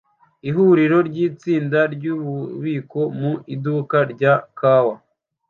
Ihuriro 0.49 0.97
ryitsinda 1.09 1.79
ryububiko 1.93 2.99
mu 3.19 3.31
iduka 3.55 3.97
rya 4.13 4.33
kawa 4.57 4.95